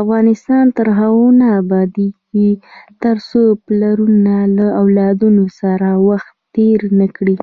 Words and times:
افغانستان 0.00 0.64
تر 0.76 0.86
هغو 0.98 1.26
نه 1.40 1.46
ابادیږي، 1.60 2.50
ترڅو 3.02 3.42
پلرونه 3.66 4.34
له 4.56 4.66
اولادونو 4.82 5.44
سره 5.60 5.88
وخت 6.08 6.32
تیر 6.54 6.80
نکړي. 7.00 7.36